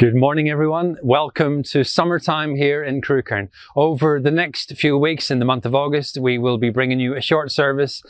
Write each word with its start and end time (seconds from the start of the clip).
Good 0.00 0.16
morning, 0.16 0.48
everyone. 0.48 0.96
Welcome 1.02 1.62
to 1.64 1.84
summertime 1.84 2.54
here 2.56 2.82
in 2.82 3.02
Crewkerne. 3.02 3.50
Over 3.76 4.18
the 4.18 4.30
next 4.30 4.74
few 4.78 4.96
weeks 4.96 5.30
in 5.30 5.40
the 5.40 5.44
month 5.44 5.66
of 5.66 5.74
August, 5.74 6.16
we 6.16 6.38
will 6.38 6.56
be 6.56 6.70
bringing 6.70 7.00
you 7.00 7.14
a 7.14 7.20
short 7.20 7.52
service. 7.52 8.02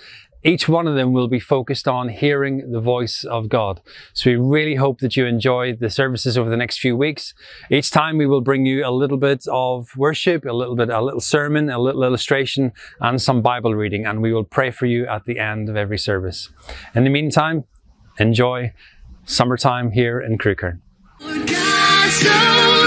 Each 0.45 0.69
one 0.69 0.87
of 0.87 0.95
them 0.95 1.13
will 1.13 1.27
be 1.27 1.41
focused 1.41 1.89
on 1.89 2.09
hearing 2.09 2.71
the 2.71 2.79
voice 2.79 3.25
of 3.25 3.49
God. 3.49 3.81
So 4.13 4.31
we 4.31 4.37
really 4.37 4.77
hope 4.77 5.01
that 5.01 5.17
you 5.17 5.27
enjoy 5.27 5.75
the 5.75 5.91
services 5.91 6.39
over 6.39 6.49
the 6.49 6.57
next 6.57 6.79
few 6.79 6.97
weeks. 6.97 7.35
Each 7.73 7.91
time 7.91 8.19
we 8.19 8.27
will 8.29 8.41
bring 8.41 8.67
you 8.67 8.87
a 8.87 8.93
little 8.93 9.19
bit 9.19 9.45
of 9.49 9.91
worship, 9.97 10.45
a 10.45 10.53
little 10.53 10.77
bit, 10.77 10.91
a 10.91 11.03
little 11.03 11.19
sermon, 11.19 11.71
a 11.71 11.81
little 11.81 12.05
illustration, 12.05 12.71
and 13.01 13.21
some 13.21 13.43
Bible 13.43 13.75
reading, 13.75 14.07
and 14.07 14.23
we 14.23 14.33
will 14.33 14.45
pray 14.45 14.71
for 14.71 14.87
you 14.87 15.09
at 15.09 15.25
the 15.25 15.41
end 15.41 15.69
of 15.69 15.75
every 15.75 15.99
service. 15.99 16.51
In 16.95 17.03
the 17.03 17.11
meantime, 17.11 17.65
enjoy 18.17 18.75
summertime 19.25 19.91
here 19.91 20.21
in 20.21 20.39
Crewkerne. 20.39 20.83
God 22.23 22.80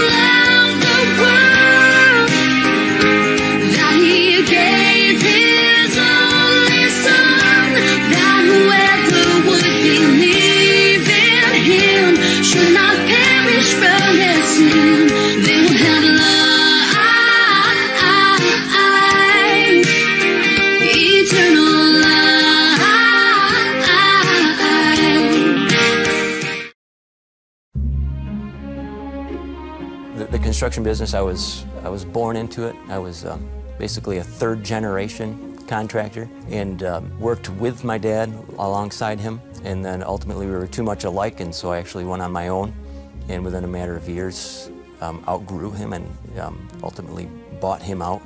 construction 30.64 30.82
business, 30.82 31.12
I 31.12 31.20
was 31.20 31.66
I 31.82 31.90
was 31.90 32.06
born 32.06 32.36
into 32.36 32.66
it. 32.66 32.74
I 32.88 32.96
was 32.96 33.26
um, 33.26 33.46
basically 33.78 34.16
a 34.16 34.24
third 34.24 34.64
generation 34.64 35.58
contractor 35.66 36.26
and 36.48 36.82
um, 36.84 37.20
worked 37.20 37.50
with 37.50 37.84
my 37.84 37.98
dad 37.98 38.32
alongside 38.58 39.20
him. 39.20 39.42
And 39.62 39.84
then 39.84 40.02
ultimately 40.02 40.46
we 40.46 40.52
were 40.52 40.66
too 40.66 40.82
much 40.82 41.04
alike, 41.04 41.40
and 41.40 41.54
so 41.54 41.70
I 41.70 41.76
actually 41.76 42.06
went 42.06 42.22
on 42.22 42.32
my 42.32 42.48
own. 42.48 42.72
And 43.28 43.44
within 43.44 43.64
a 43.64 43.66
matter 43.66 43.94
of 43.94 44.08
years, 44.08 44.70
um, 45.02 45.22
outgrew 45.28 45.70
him 45.70 45.92
and 45.92 46.06
um, 46.38 46.66
ultimately 46.82 47.28
bought 47.60 47.82
him 47.82 48.00
out. 48.00 48.22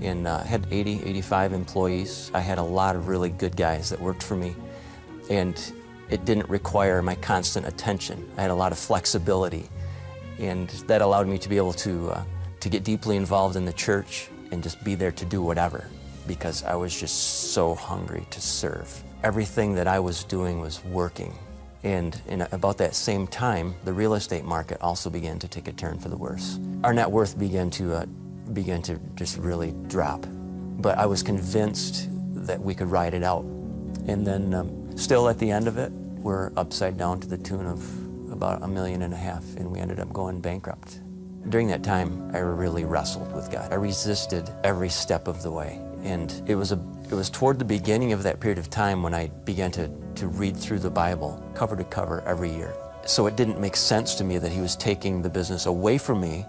And 0.00 0.28
uh, 0.28 0.38
had 0.44 0.64
80, 0.70 1.02
85 1.02 1.52
employees. 1.52 2.30
I 2.32 2.38
had 2.38 2.58
a 2.58 2.62
lot 2.62 2.94
of 2.94 3.08
really 3.08 3.30
good 3.30 3.56
guys 3.56 3.90
that 3.90 4.00
worked 4.00 4.22
for 4.22 4.36
me, 4.36 4.54
and 5.28 5.60
it 6.10 6.24
didn't 6.24 6.48
require 6.48 7.02
my 7.02 7.16
constant 7.16 7.66
attention. 7.66 8.30
I 8.36 8.42
had 8.42 8.52
a 8.52 8.54
lot 8.54 8.70
of 8.70 8.78
flexibility 8.78 9.68
and 10.42 10.68
that 10.88 11.00
allowed 11.00 11.28
me 11.28 11.38
to 11.38 11.48
be 11.48 11.56
able 11.56 11.72
to 11.72 12.10
uh, 12.10 12.24
to 12.60 12.68
get 12.68 12.84
deeply 12.84 13.16
involved 13.16 13.56
in 13.56 13.64
the 13.64 13.72
church 13.72 14.28
and 14.50 14.62
just 14.62 14.82
be 14.84 14.94
there 14.94 15.12
to 15.12 15.24
do 15.24 15.42
whatever 15.42 15.86
because 16.26 16.62
I 16.64 16.74
was 16.74 16.98
just 16.98 17.52
so 17.52 17.74
hungry 17.74 18.26
to 18.30 18.40
serve. 18.40 19.02
Everything 19.24 19.74
that 19.74 19.88
I 19.88 19.98
was 19.98 20.24
doing 20.24 20.60
was 20.60 20.84
working. 20.84 21.34
And 21.84 22.20
in 22.28 22.42
about 22.52 22.78
that 22.78 22.94
same 22.94 23.26
time, 23.26 23.74
the 23.84 23.92
real 23.92 24.14
estate 24.14 24.44
market 24.44 24.80
also 24.80 25.10
began 25.10 25.38
to 25.40 25.48
take 25.48 25.66
a 25.66 25.72
turn 25.72 25.98
for 25.98 26.08
the 26.08 26.16
worse. 26.16 26.60
Our 26.84 26.92
net 26.92 27.10
worth 27.10 27.36
began 27.38 27.70
to 27.70 27.94
uh, 27.94 28.06
began 28.52 28.82
to 28.82 29.00
just 29.16 29.38
really 29.38 29.72
drop. 29.88 30.24
But 30.78 30.98
I 30.98 31.06
was 31.06 31.22
convinced 31.22 32.08
that 32.46 32.60
we 32.60 32.74
could 32.74 32.88
ride 32.88 33.14
it 33.14 33.22
out. 33.22 33.42
And 34.06 34.26
then, 34.26 34.54
um, 34.54 34.96
still 34.96 35.28
at 35.28 35.38
the 35.38 35.50
end 35.50 35.66
of 35.68 35.78
it, 35.78 35.90
we're 36.22 36.52
upside 36.56 36.96
down 36.96 37.20
to 37.20 37.28
the 37.28 37.38
tune 37.38 37.66
of 37.66 38.01
about 38.42 38.64
a 38.64 38.66
million 38.66 39.02
and 39.02 39.14
a 39.14 39.16
half, 39.16 39.44
and 39.54 39.70
we 39.70 39.78
ended 39.78 40.00
up 40.00 40.12
going 40.12 40.40
bankrupt. 40.40 41.00
During 41.48 41.68
that 41.68 41.84
time, 41.84 42.28
I 42.34 42.38
really 42.38 42.84
wrestled 42.84 43.32
with 43.36 43.52
God. 43.52 43.70
I 43.72 43.76
resisted 43.76 44.50
every 44.64 44.88
step 44.88 45.28
of 45.28 45.44
the 45.44 45.50
way. 45.52 45.80
And 46.02 46.42
it 46.48 46.56
was, 46.56 46.72
a, 46.72 46.84
it 47.08 47.14
was 47.14 47.30
toward 47.30 47.60
the 47.60 47.64
beginning 47.64 48.12
of 48.12 48.24
that 48.24 48.40
period 48.40 48.58
of 48.58 48.68
time 48.68 49.00
when 49.00 49.14
I 49.14 49.28
began 49.44 49.70
to, 49.72 49.88
to 50.16 50.26
read 50.26 50.56
through 50.56 50.80
the 50.80 50.90
Bible 50.90 51.40
cover 51.54 51.76
to 51.76 51.84
cover 51.84 52.20
every 52.22 52.52
year. 52.52 52.74
So 53.06 53.28
it 53.28 53.36
didn't 53.36 53.60
make 53.60 53.76
sense 53.76 54.16
to 54.16 54.24
me 54.24 54.38
that 54.38 54.50
he 54.50 54.60
was 54.60 54.74
taking 54.74 55.22
the 55.22 55.30
business 55.30 55.66
away 55.66 55.96
from 55.96 56.20
me 56.20 56.44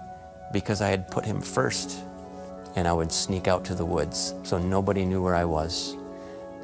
because 0.51 0.81
I 0.81 0.89
had 0.89 1.07
put 1.11 1.23
him 1.23 1.41
first. 1.41 1.99
And 2.75 2.87
I 2.87 2.93
would 2.93 3.11
sneak 3.11 3.47
out 3.47 3.63
to 3.65 3.75
the 3.75 3.85
woods 3.85 4.33
so 4.41 4.57
nobody 4.57 5.05
knew 5.05 5.21
where 5.21 5.35
I 5.35 5.45
was. 5.45 5.95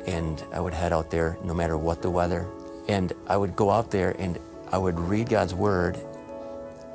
And 0.08 0.44
I 0.52 0.60
would 0.60 0.74
head 0.74 0.92
out 0.92 1.12
there 1.12 1.38
no 1.44 1.54
matter 1.54 1.78
what 1.78 2.02
the 2.02 2.10
weather. 2.10 2.48
And 2.88 3.14
I 3.28 3.38
would 3.38 3.56
go 3.56 3.70
out 3.70 3.92
there 3.92 4.16
and 4.18 4.40
I 4.72 4.78
would 4.78 5.00
read 5.00 5.30
God's 5.30 5.54
Word, 5.54 5.98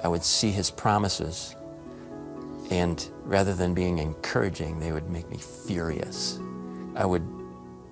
I 0.03 0.09
would 0.09 0.23
see 0.23 0.51
His 0.51 0.71
promises, 0.71 1.57
and 2.71 3.07
rather 3.25 3.55
than 3.55 3.75
being 3.75 3.99
encouraging, 3.99 4.81
they 4.81 4.93
would 4.93 5.11
make 5.11 5.29
me 5.31 5.39
furious. 5.39 6.39
I 6.95 7.05
would 7.05 7.27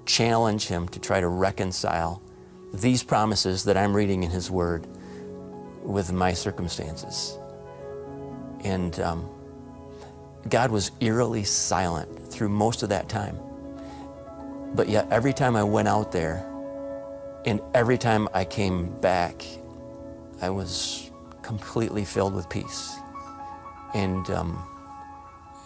challenge 0.07 0.67
Him 0.67 0.89
to 0.89 1.01
try 1.01 1.21
to 1.21 1.29
reconcile 1.29 2.23
these 2.73 3.03
promises 3.03 3.65
that 3.65 3.77
I'm 3.77 3.95
reading 3.95 4.23
in 4.23 4.31
His 4.31 4.51
Word 4.51 4.87
with 5.83 6.13
my 6.13 6.33
circumstances. 6.33 7.37
And 8.65 8.99
um, 9.01 9.29
God 10.49 10.71
was 10.71 10.93
eerily 11.01 11.45
silent 11.45 12.33
through 12.33 12.49
most 12.49 12.83
of 12.83 12.89
that 12.91 13.09
time. 13.09 13.39
But 14.75 14.89
yet, 14.89 15.09
every 15.11 15.33
time 15.33 15.57
I 15.57 15.65
went 15.65 15.89
out 15.89 16.13
there, 16.13 16.49
and 17.45 17.61
every 17.75 17.99
time 17.99 18.29
I 18.33 18.45
came 18.45 18.89
back, 19.01 19.45
I 20.43 20.51
was 20.51 21.11
completely 21.43 22.05
filled 22.05 22.35
with 22.35 22.49
peace 22.49 22.97
and, 23.95 24.29
um, 24.31 24.61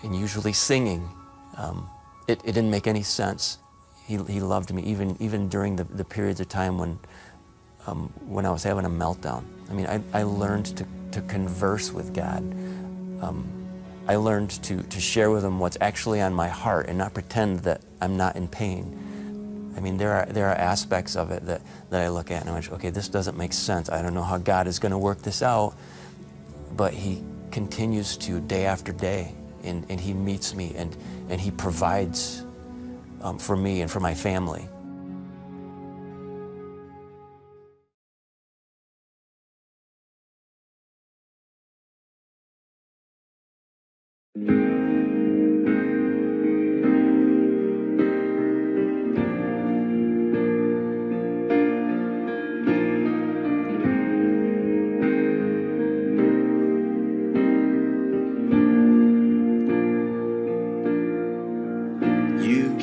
and 0.03 0.14
usually 0.14 0.53
singing. 0.53 1.09
Um, 1.56 1.88
it, 2.28 2.41
it 2.44 2.53
didn't 2.53 2.70
make 2.70 2.86
any 2.86 3.03
sense. 3.03 3.59
He, 4.06 4.19
he 4.25 4.41
loved 4.41 4.72
me 4.72 4.82
even, 4.82 5.16
even 5.19 5.48
during 5.48 5.76
the, 5.76 5.84
the 5.84 6.04
periods 6.04 6.41
of 6.41 6.50
time 6.50 6.76
when, 6.76 6.98
um, 7.86 8.12
when 8.26 8.44
I 8.44 8.50
was 8.50 8.62
having 8.62 8.84
a 8.84 8.91
meltdown. 8.91 9.44
I 9.70 9.72
mean, 9.72 9.86
I, 9.86 10.00
I 10.12 10.25
learned 10.25 10.66
to, 10.76 10.86
to 11.12 11.22
converse 11.22 11.91
with 11.91 12.15
God. 12.15 12.42
Um, 13.22 13.50
I 14.06 14.16
learned 14.16 14.50
to, 14.65 14.82
to 14.82 15.00
share 15.00 15.31
with 15.31 15.42
Him 15.44 15.59
what's 15.59 15.78
actually 15.81 16.20
on 16.20 16.34
my 16.34 16.48
heart 16.48 16.86
and 16.88 16.98
not 16.98 17.15
pretend 17.15 17.60
that 17.60 17.81
I'm 18.00 18.16
not 18.19 18.36
in 18.36 18.47
pain. 18.47 19.05
I 19.76 19.81
mean, 19.81 19.98
there 19.98 20.12
are, 20.12 20.26
there 20.26 20.48
are 20.48 20.54
aspects 20.54 21.16
of 21.16 21.31
it 21.31 21.44
that, 21.47 21.60
that 21.91 22.03
I 22.03 22.09
look 22.09 22.31
at 22.31 22.41
and 22.41 22.50
I'm 22.50 22.56
like, 22.56 22.72
okay, 22.72 22.91
this 22.91 23.09
doesn't 23.09 23.37
make 23.37 23.53
sense. 23.53 23.91
I 23.91 24.00
don't 24.00 24.14
know 24.14 24.22
how 24.22 24.38
God 24.38 24.66
is 24.66 24.78
going 24.78 24.92
to 24.92 24.98
work 24.98 25.22
this 25.22 25.42
out. 25.42 25.76
But 26.75 26.94
He 26.94 27.22
continues 27.50 28.16
to 28.19 28.41
day 28.41 28.66
after 28.66 28.92
day, 28.92 29.34
and, 29.62 29.86
and 29.91 30.00
He 30.00 30.15
meets 30.15 30.54
me 30.54 30.75
and, 30.76 30.97
and 31.28 31.41
He 31.41 31.50
provides 31.50 32.44
um, 33.22 33.38
for 33.38 33.56
me 33.56 33.82
and 33.82 33.91
for 33.91 34.00
my 34.00 34.15
family. 34.15 34.69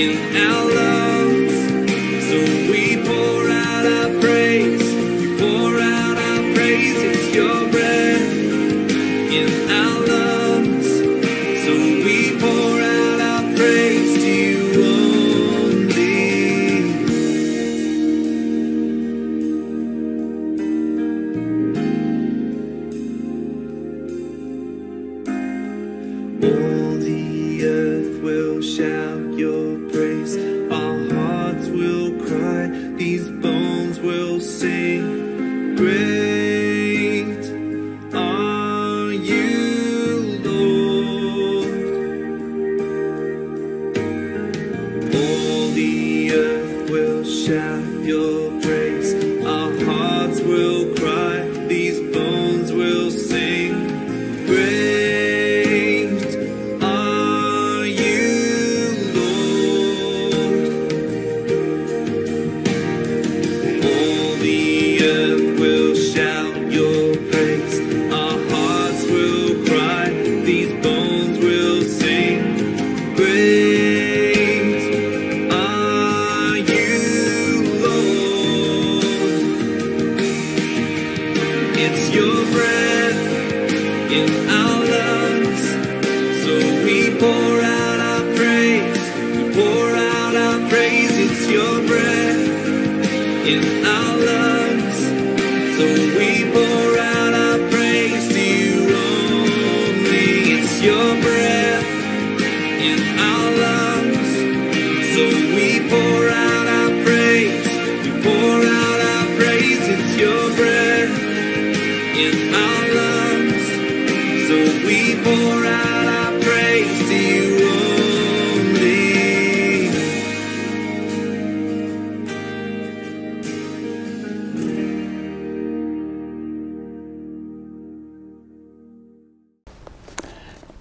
in 0.00 0.34
our 0.34 0.74
lungs. 0.74 0.99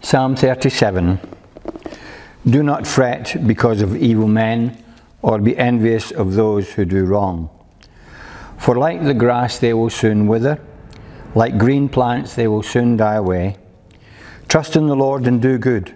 Psalm 0.10 0.36
37 0.36 1.20
Do 2.50 2.64
not 2.64 2.88
fret 2.88 3.46
because 3.46 3.84
of 3.84 3.96
evil 3.96 4.28
men, 4.28 4.84
or 5.22 5.38
be 5.38 5.56
envious 5.56 6.10
of 6.10 6.34
those 6.34 6.72
who 6.72 6.84
do 6.84 7.06
wrong. 7.06 7.48
For 8.58 8.76
like 8.76 9.04
the 9.04 9.14
grass 9.14 9.60
they 9.60 9.72
will 9.72 9.92
soon 9.92 10.26
wither, 10.26 10.60
like 11.36 11.60
green 11.60 11.90
plants 11.90 12.34
they 12.34 12.48
will 12.48 12.64
soon 12.64 12.98
die 12.98 13.18
away. 13.18 13.58
Trust 14.48 14.76
in 14.76 14.88
the 14.88 14.96
Lord 14.96 15.28
and 15.28 15.40
do 15.40 15.60
good. 15.60 15.96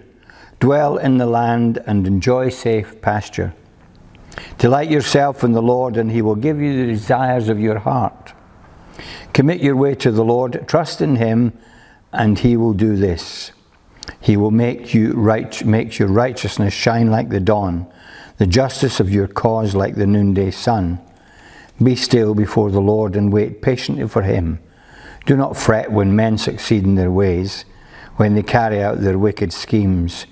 Dwell 0.60 0.96
in 0.96 1.18
the 1.18 1.26
land 1.26 1.82
and 1.84 2.06
enjoy 2.06 2.50
safe 2.50 3.02
pasture. 3.02 3.52
Delight 4.58 4.92
yourself 4.92 5.42
in 5.42 5.50
the 5.50 5.60
Lord, 5.60 5.96
and 5.96 6.12
he 6.12 6.22
will 6.22 6.36
give 6.36 6.60
you 6.60 6.86
the 6.86 6.92
desires 6.92 7.48
of 7.48 7.58
your 7.58 7.80
heart. 7.80 8.32
Commit 9.32 9.60
your 9.60 9.74
way 9.74 9.96
to 9.96 10.12
the 10.12 10.24
Lord, 10.24 10.68
trust 10.68 11.00
in 11.00 11.16
him, 11.16 11.52
and 12.12 12.38
he 12.38 12.56
will 12.56 12.74
do 12.74 12.94
this. 12.94 13.50
He 14.20 14.36
will 14.36 14.50
make 14.50 14.94
you 14.94 15.12
right, 15.12 15.64
makes 15.64 15.98
your 15.98 16.08
righteousness 16.08 16.74
shine 16.74 17.10
like 17.10 17.28
the 17.28 17.40
dawn, 17.40 17.86
the 18.38 18.46
justice 18.46 19.00
of 19.00 19.10
your 19.10 19.28
cause 19.28 19.74
like 19.74 19.94
the 19.94 20.06
noonday 20.06 20.50
sun. 20.50 21.00
Be 21.82 21.96
still 21.96 22.34
before 22.34 22.70
the 22.70 22.80
Lord 22.80 23.16
and 23.16 23.32
wait 23.32 23.62
patiently 23.62 24.06
for 24.08 24.22
him. 24.22 24.60
Do 25.26 25.36
not 25.36 25.56
fret 25.56 25.90
when 25.90 26.14
men 26.14 26.38
succeed 26.38 26.84
in 26.84 26.94
their 26.94 27.10
ways, 27.10 27.64
when 28.16 28.34
they 28.34 28.42
carry 28.42 28.82
out 28.82 29.00
their 29.00 29.18
wicked 29.18 29.52
schemes. 29.52 30.26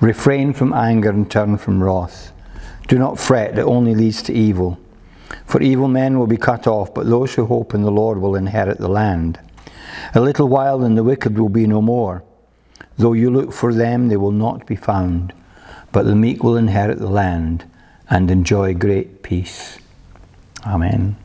Refrain 0.00 0.52
from 0.52 0.72
anger 0.72 1.10
and 1.10 1.30
turn 1.30 1.58
from 1.58 1.82
wrath. 1.82 2.32
Do 2.88 2.98
not 2.98 3.18
fret, 3.18 3.58
it 3.58 3.62
only 3.62 3.94
leads 3.94 4.22
to 4.24 4.32
evil. 4.32 4.78
For 5.44 5.60
evil 5.60 5.88
men 5.88 6.18
will 6.18 6.26
be 6.26 6.36
cut 6.36 6.66
off, 6.66 6.94
but 6.94 7.06
those 7.06 7.34
who 7.34 7.46
hope 7.46 7.74
in 7.74 7.82
the 7.82 7.90
Lord 7.90 8.18
will 8.18 8.34
inherit 8.34 8.78
the 8.78 8.88
land. 8.88 9.38
A 10.14 10.20
little 10.20 10.48
while 10.48 10.82
and 10.82 10.96
the 10.96 11.04
wicked 11.04 11.38
will 11.38 11.48
be 11.48 11.66
no 11.66 11.82
more. 11.82 12.24
Though 13.00 13.14
you 13.14 13.30
look 13.30 13.54
for 13.54 13.72
them, 13.72 14.08
they 14.08 14.18
will 14.18 14.30
not 14.30 14.66
be 14.66 14.76
found. 14.76 15.32
But 15.90 16.04
the 16.04 16.14
meek 16.14 16.44
will 16.44 16.58
inherit 16.58 16.98
the 16.98 17.08
land 17.08 17.64
and 18.10 18.30
enjoy 18.30 18.74
great 18.74 19.22
peace. 19.22 19.78
Amen. 20.66 21.16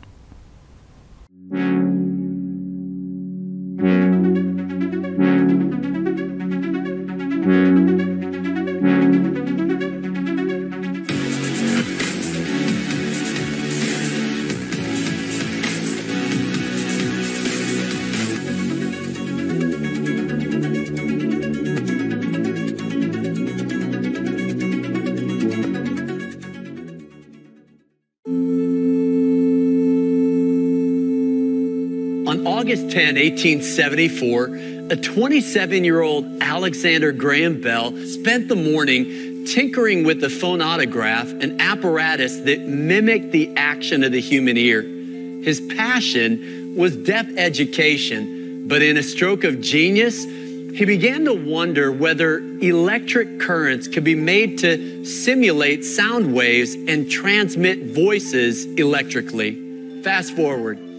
10, 32.95 33.15
1874, 33.15 34.45
a 34.89 34.95
27 34.95 35.83
year 35.83 36.01
old 36.01 36.25
Alexander 36.41 37.11
Graham 37.11 37.59
Bell 37.59 37.91
spent 38.05 38.47
the 38.47 38.55
morning 38.55 39.43
tinkering 39.45 40.05
with 40.05 40.21
the 40.21 40.29
phonautograph, 40.29 41.43
an 41.43 41.59
apparatus 41.59 42.37
that 42.37 42.61
mimicked 42.61 43.33
the 43.33 43.53
action 43.57 44.01
of 44.05 44.13
the 44.13 44.21
human 44.21 44.55
ear. 44.55 44.81
His 44.81 45.59
passion 45.75 46.77
was 46.77 46.95
deaf 46.95 47.27
education, 47.35 48.69
but 48.69 48.81
in 48.81 48.95
a 48.95 49.03
stroke 49.03 49.43
of 49.43 49.59
genius, 49.59 50.23
he 50.23 50.85
began 50.85 51.25
to 51.25 51.33
wonder 51.33 51.91
whether 51.91 52.37
electric 52.37 53.41
currents 53.41 53.89
could 53.89 54.05
be 54.05 54.15
made 54.15 54.59
to 54.59 55.03
simulate 55.03 55.83
sound 55.83 56.33
waves 56.33 56.75
and 56.75 57.11
transmit 57.11 57.93
voices 57.93 58.63
electrically. 58.75 60.01
Fast 60.01 60.33
forward. 60.33 60.94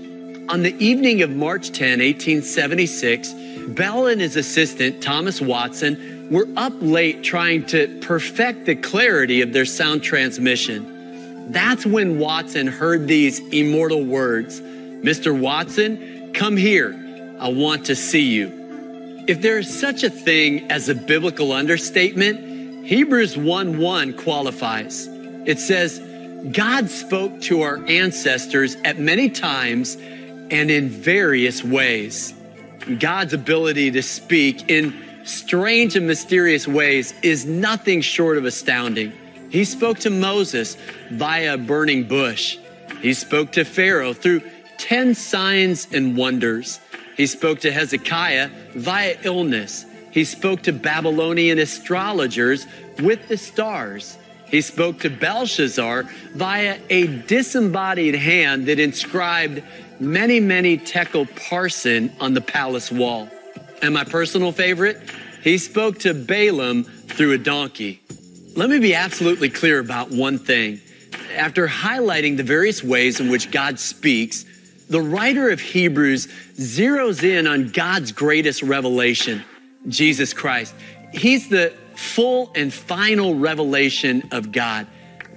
On 0.49 0.63
the 0.63 0.77
evening 0.79 1.23
of 1.23 1.31
March 1.31 1.73
10, 1.73 1.99
1876, 1.99 3.33
Bell 3.69 4.07
and 4.07 4.21
his 4.21 4.37
assistant, 4.37 5.03
Thomas 5.03 5.41
Watson, 5.41 6.29
were 6.31 6.47
up 6.57 6.73
late 6.81 7.25
trying 7.25 7.67
to 7.67 7.99
perfect 8.01 8.65
the 8.65 8.77
clarity 8.77 9.41
of 9.41 9.53
their 9.53 9.65
sound 9.65 10.05
transmission. 10.05 11.51
That's 11.51 11.85
when 11.85 12.21
Watson 12.21 12.69
heard 12.69 13.09
these 13.09 13.41
immortal 13.49 14.05
words 14.05 14.61
Mr. 14.61 15.39
Watson, 15.39 16.33
come 16.33 16.57
here. 16.57 16.95
I 17.39 17.49
want 17.49 17.87
to 17.87 17.95
see 17.95 18.33
you. 18.33 19.25
If 19.29 19.43
there 19.43 19.59
is 19.59 19.79
such 19.81 20.03
a 20.03 20.11
thing 20.11 20.71
as 20.71 20.89
a 20.89 20.95
biblical 20.95 21.53
understatement, 21.53 22.87
Hebrews 22.87 23.37
1 23.37 23.79
1 23.79 24.13
qualifies. 24.15 25.09
It 25.45 25.59
says, 25.59 26.01
God 26.53 26.89
spoke 26.89 27.41
to 27.43 27.63
our 27.63 27.85
ancestors 27.87 28.77
at 28.85 28.99
many 28.99 29.29
times 29.29 29.97
and 30.51 30.71
in 30.71 30.89
various 30.89 31.63
ways. 31.63 32.35
God's 32.99 33.33
ability 33.33 33.91
to 33.93 34.03
speak 34.03 34.71
in 34.71 35.05
strange 35.25 35.97
and 35.97 36.07
mysterious 36.07 36.69
ways 36.69 37.15
is 37.23 37.45
nothing 37.45 38.01
short 38.01 38.39
of 38.39 38.45
astounding. 38.45 39.13
He 39.51 39.65
spoke 39.65 39.99
to 40.01 40.11
Moses 40.11 40.77
via 41.11 41.55
a 41.55 41.59
burning 41.59 42.05
bush. 42.05 42.59
He 43.01 43.15
spoke 43.15 43.53
to 43.53 43.65
Pharaoh 43.65 44.13
through 44.13 44.43
10 44.79 45.15
signs 45.15 45.89
and 45.93 46.17
wonders. 46.17 46.81
He 47.17 47.27
spoke 47.27 47.61
to 47.61 47.73
Hezekiah 47.73 48.51
via 48.75 49.17
illness. 49.23 49.85
He 50.11 50.25
spoke 50.25 50.63
to 50.63 50.73
Babylonian 50.73 51.59
astrologers 51.59 52.67
with 53.01 53.29
the 53.29 53.37
stars. 53.37 54.19
He 54.47 54.61
spoke 54.61 55.01
to 55.01 55.11
Belshazzar 55.11 56.05
via 56.35 56.79
a 56.89 57.07
disembodied 57.07 58.15
hand 58.15 58.67
that 58.67 58.79
inscribed 58.79 59.63
mene, 60.01 60.47
mene 60.47 60.79
tekel 60.79 61.27
parsin 61.27 62.13
on 62.21 62.35
the 62.35 62.41
palace 62.41 62.91
wall. 62.91 63.29
And 63.83 63.95
my 63.95 64.05
personal 64.05 64.53
favorite, 64.53 65.01
he 65.43 65.59
spoke 65.59 65.99
to 66.01 66.15
Balaam 66.15 66.85
through 66.85 67.33
a 67.33 67.39
donkey. 67.39 68.03
Let 68.57 68.71
me 68.71 68.79
be 68.79 68.95
absolutely 68.95 69.51
clear 69.51 69.79
about 69.79 70.11
one 70.11 70.39
thing. 70.39 70.81
After 71.37 71.69
highlighting 71.69 72.37
the 72.37 72.43
various 72.43 72.83
ways 72.83 73.21
in 73.21 73.31
which 73.31 73.51
God 73.51 73.79
speaks, 73.79 74.45
the 74.89 75.01
writer 75.01 75.51
of 75.51 75.61
Hebrews 75.61 76.27
zeroes 76.55 77.23
in 77.23 77.47
on 77.47 77.69
God's 77.69 78.13
greatest 78.13 78.63
revelation, 78.63 79.45
Jesus 79.89 80.33
Christ. 80.33 80.75
He's 81.13 81.49
the 81.49 81.75
full 81.97 82.53
and 82.55 82.73
final 82.73 83.35
revelation 83.35 84.29
of 84.33 84.53
God. 84.53 84.87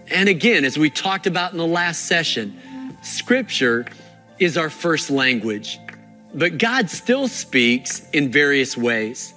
And 0.08 0.30
again, 0.30 0.66
as 0.66 0.78
we 0.78 0.90
talked 0.90 1.28
about 1.28 1.52
in 1.52 1.58
the 1.58 1.68
last 1.68 2.06
session, 2.06 2.60
Scripture 3.02 3.86
is 4.40 4.58
our 4.58 4.70
first 4.70 5.10
language, 5.10 5.80
but 6.34 6.58
God 6.58 6.90
still 6.90 7.28
speaks 7.28 8.10
in 8.12 8.32
various 8.32 8.78
ways. 8.78 9.34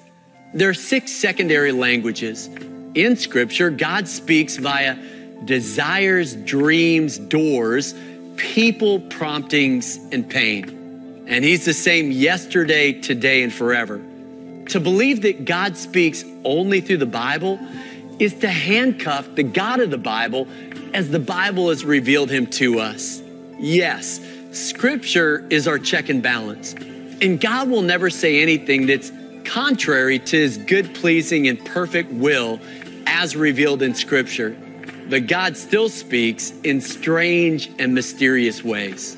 There 0.55 0.69
are 0.69 0.75
six 0.75 1.13
secondary 1.13 1.73
languages. 1.73 2.49
In 2.95 3.17
Scripture, 3.17 3.71
God 3.71 4.07
speaks 4.07 4.57
via 4.57 4.97
desires, 5.45 6.37
dreams, 6.37 7.19
doors, 7.19 7.95
people, 8.37 9.01
promptings, 9.01 9.97
and 10.13 10.29
pain. 10.29 11.25
And 11.27 11.45
He's 11.45 11.65
the 11.65 11.75
same 11.75 12.11
yesterday, 12.13 12.93
today, 12.93 13.43
and 13.43 13.53
forever. 13.53 14.01
To 14.69 14.81
believe 14.81 15.23
that 15.23 15.45
God 15.45 15.77
speaks 15.77 16.25
only 16.45 16.81
through 16.81 16.99
the 16.99 17.07
Bible 17.07 17.59
is 18.19 18.35
to 18.41 18.49
handcuff 18.49 19.35
the 19.35 19.43
God 19.43 19.81
of 19.81 19.91
the 19.91 19.99
Bible 19.99 20.47
as 20.93 21.11
the 21.11 21.19
Bible 21.19 21.71
has 21.71 21.85
revealed 21.85 22.31
Him 22.31 22.47
to 22.49 22.79
us. 22.79 23.23
Yes, 23.59 24.21
Scripture 24.53 25.47
is 25.49 25.67
our 25.67 25.79
check 25.79 26.11
and 26.11 26.23
balance. 26.23 26.75
And 27.23 27.41
God 27.41 27.71
will 27.71 27.81
never 27.81 28.11
say 28.11 28.43
anything 28.43 28.87
that's 28.87 29.11
contrary 29.45 30.19
to 30.19 30.37
His 30.37 30.59
good, 30.59 30.95
pleasing, 30.95 31.49
and 31.49 31.65
perfect 31.65 32.13
will 32.13 32.61
as 33.07 33.35
revealed 33.35 33.81
in 33.81 33.95
Scripture. 33.95 34.55
But 35.09 35.27
God 35.27 35.57
still 35.57 35.89
speaks 35.89 36.51
in 36.65 36.83
strange 36.83 37.71
and 37.79 37.95
mysterious 37.95 38.63
ways. 38.63 39.17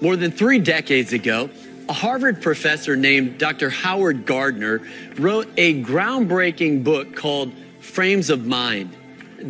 More 0.00 0.16
than 0.16 0.30
three 0.30 0.58
decades 0.58 1.12
ago, 1.12 1.50
a 1.88 1.92
Harvard 1.92 2.40
professor 2.40 2.96
named 2.96 3.38
Dr. 3.38 3.68
Howard 3.68 4.24
Gardner 4.24 4.80
wrote 5.16 5.48
a 5.58 5.82
groundbreaking 5.82 6.82
book 6.82 7.14
called 7.14 7.52
Frames 7.80 8.30
of 8.30 8.46
Mind. 8.46 8.96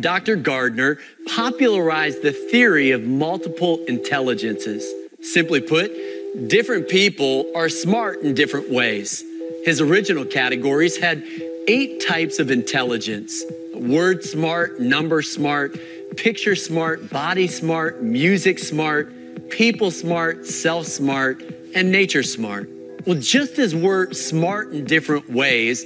Dr. 0.01 0.35
Gardner 0.35 0.97
popularized 1.27 2.23
the 2.23 2.33
theory 2.33 2.91
of 2.91 3.03
multiple 3.03 3.79
intelligences. 3.85 5.02
Simply 5.23 5.61
put, 5.61 5.91
different 6.49 6.89
people 6.89 7.49
are 7.55 7.69
smart 7.69 8.21
in 8.21 8.33
different 8.33 8.69
ways. 8.69 9.23
His 9.63 9.79
original 9.79 10.25
categories 10.25 10.97
had 10.97 11.23
eight 11.67 12.05
types 12.05 12.39
of 12.39 12.51
intelligence 12.51 13.43
word 13.73 14.23
smart, 14.23 14.79
number 14.79 15.21
smart, 15.21 15.79
picture 16.15 16.55
smart, 16.55 17.09
body 17.09 17.47
smart, 17.47 18.03
music 18.03 18.59
smart, 18.59 19.49
people 19.49 19.91
smart, 19.91 20.45
self 20.45 20.85
smart, 20.87 21.41
and 21.73 21.91
nature 21.91 22.23
smart. 22.23 22.69
Well, 23.05 23.19
just 23.19 23.59
as 23.59 23.73
we're 23.73 24.11
smart 24.13 24.73
in 24.73 24.85
different 24.85 25.29
ways, 25.29 25.85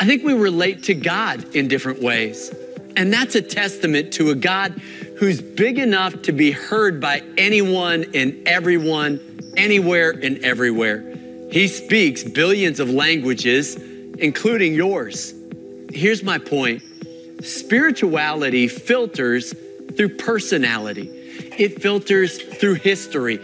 I 0.00 0.06
think 0.06 0.24
we 0.24 0.32
relate 0.32 0.82
to 0.84 0.94
God 0.94 1.54
in 1.54 1.68
different 1.68 2.02
ways. 2.02 2.52
And 2.96 3.12
that's 3.12 3.34
a 3.34 3.42
testament 3.42 4.12
to 4.14 4.30
a 4.30 4.34
God 4.34 4.80
who's 5.18 5.40
big 5.40 5.78
enough 5.78 6.22
to 6.22 6.32
be 6.32 6.52
heard 6.52 7.00
by 7.00 7.20
anyone 7.36 8.04
and 8.14 8.46
everyone, 8.46 9.20
anywhere 9.56 10.10
and 10.10 10.38
everywhere. 10.44 11.00
He 11.50 11.66
speaks 11.66 12.22
billions 12.22 12.78
of 12.78 12.88
languages, 12.88 13.74
including 13.74 14.74
yours. 14.74 15.34
Here's 15.92 16.22
my 16.22 16.38
point 16.38 16.82
spirituality 17.42 18.68
filters 18.68 19.54
through 19.96 20.16
personality, 20.16 21.08
it 21.58 21.82
filters 21.82 22.40
through 22.40 22.74
history, 22.74 23.36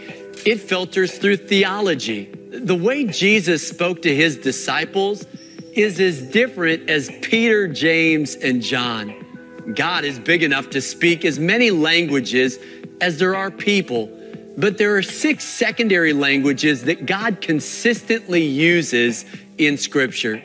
it 0.45 0.61
filters 0.61 1.17
through 1.17 1.37
theology. 1.37 2.31
The 2.51 2.75
way 2.75 3.05
Jesus 3.05 3.67
spoke 3.67 4.01
to 4.03 4.15
his 4.15 4.37
disciples 4.37 5.25
is 5.73 5.99
as 5.99 6.21
different 6.21 6.89
as 6.89 7.11
Peter, 7.21 7.67
James, 7.67 8.35
and 8.35 8.61
John. 8.61 9.24
God 9.73 10.05
is 10.05 10.19
big 10.19 10.43
enough 10.43 10.69
to 10.71 10.81
speak 10.81 11.25
as 11.25 11.39
many 11.39 11.71
languages 11.71 12.59
as 13.01 13.17
there 13.17 13.35
are 13.35 13.49
people, 13.49 14.09
but 14.57 14.77
there 14.77 14.95
are 14.95 15.01
six 15.01 15.43
secondary 15.43 16.13
languages 16.13 16.83
that 16.83 17.05
God 17.05 17.41
consistently 17.41 18.43
uses 18.43 19.25
in 19.57 19.77
Scripture. 19.77 20.41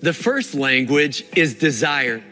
The 0.00 0.12
first 0.12 0.54
language 0.54 1.24
is 1.36 1.54
desire. 1.54 2.22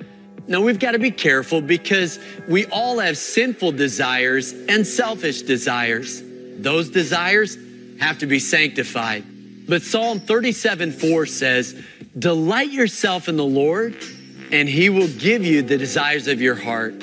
Now, 0.49 0.61
we've 0.61 0.79
got 0.79 0.93
to 0.93 0.99
be 0.99 1.11
careful 1.11 1.61
because 1.61 2.19
we 2.49 2.67
all 2.67 2.99
have 2.99 3.17
sinful 3.17 3.73
desires 3.73 4.53
and 4.53 4.87
selfish 4.87 5.43
desires. 5.43 6.23
Those 6.57 6.91
desires 6.91 7.57
have 8.01 8.19
to 8.19 8.27
be 8.27 8.39
sanctified. 8.39 9.25
But 9.69 9.83
Psalm 9.83 10.21
37 10.21 10.93
4 10.93 11.27
says, 11.27 11.81
Delight 12.19 12.73
yourself 12.73 13.29
in 13.29 13.37
the 13.37 13.45
Lord, 13.45 13.97
and 14.53 14.69
he 14.69 14.91
will 14.91 15.09
give 15.09 15.45
you 15.45 15.63
the 15.63 15.79
desires 15.79 16.29
of 16.29 16.41
your 16.41 16.55
heart. 16.55 17.03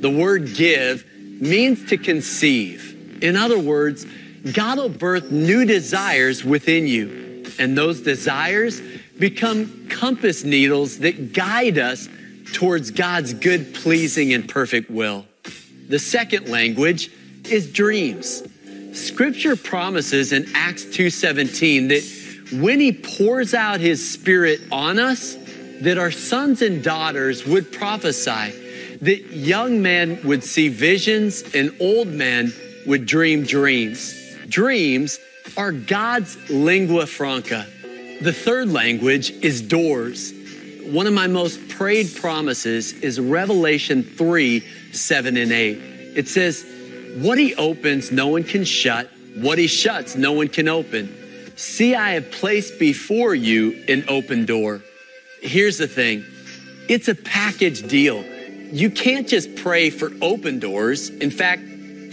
The 0.00 0.10
word 0.10 0.54
give 0.54 1.04
means 1.40 1.88
to 1.90 1.98
conceive. 1.98 3.22
In 3.22 3.36
other 3.36 3.58
words, 3.58 4.06
God 4.52 4.78
will 4.78 4.88
birth 4.88 5.30
new 5.30 5.64
desires 5.64 6.44
within 6.44 6.86
you, 6.86 7.44
and 7.58 7.76
those 7.76 8.00
desires 8.00 8.80
become 9.18 9.88
compass 9.88 10.44
needles 10.44 10.98
that 11.00 11.32
guide 11.32 11.78
us 11.78 12.08
towards 12.52 12.90
God's 12.90 13.34
good, 13.34 13.74
pleasing, 13.74 14.32
and 14.32 14.48
perfect 14.48 14.90
will. 14.90 15.26
The 15.88 15.98
second 15.98 16.48
language 16.48 17.10
is 17.44 17.72
dreams. 17.72 18.42
Scripture 18.92 19.56
promises 19.56 20.32
in 20.32 20.48
Acts 20.54 20.84
2:17 20.84 21.88
that 21.88 22.02
when 22.60 22.80
he 22.80 22.92
pours 22.92 23.54
out 23.54 23.80
his 23.80 24.06
spirit 24.08 24.60
on 24.70 24.98
us, 24.98 25.36
that 25.82 25.98
our 25.98 26.10
sons 26.10 26.62
and 26.62 26.82
daughters 26.82 27.46
would 27.46 27.72
prophesy, 27.72 28.98
that 29.02 29.30
young 29.30 29.82
men 29.82 30.20
would 30.24 30.42
see 30.42 30.68
visions 30.68 31.42
and 31.54 31.74
old 31.80 32.08
men 32.08 32.52
would 32.86 33.06
dream 33.06 33.44
dreams. 33.44 34.14
Dreams 34.48 35.18
are 35.56 35.72
God's 35.72 36.36
lingua 36.50 37.06
franca. 37.06 37.66
The 38.20 38.32
third 38.32 38.70
language 38.70 39.30
is 39.30 39.60
doors. 39.60 40.32
One 40.84 41.06
of 41.06 41.12
my 41.12 41.26
most 41.26 41.68
prayed 41.68 42.14
promises 42.14 42.92
is 42.92 43.20
Revelation 43.20 44.02
3 44.02 44.64
7 44.92 45.36
and 45.36 45.52
8. 45.52 45.78
It 46.16 46.28
says, 46.28 46.64
What 47.16 47.38
he 47.38 47.54
opens, 47.56 48.10
no 48.10 48.28
one 48.28 48.44
can 48.44 48.64
shut. 48.64 49.10
What 49.34 49.58
he 49.58 49.66
shuts, 49.66 50.16
no 50.16 50.32
one 50.32 50.48
can 50.48 50.68
open. 50.68 51.52
See, 51.56 51.94
I 51.94 52.12
have 52.12 52.30
placed 52.30 52.78
before 52.78 53.34
you 53.34 53.84
an 53.88 54.04
open 54.08 54.46
door. 54.46 54.82
Here's 55.46 55.78
the 55.78 55.86
thing 55.86 56.24
it's 56.88 57.06
a 57.06 57.14
package 57.14 57.86
deal. 57.86 58.24
You 58.72 58.90
can't 58.90 59.28
just 59.28 59.54
pray 59.54 59.90
for 59.90 60.10
open 60.20 60.58
doors. 60.58 61.08
In 61.08 61.30
fact, 61.30 61.62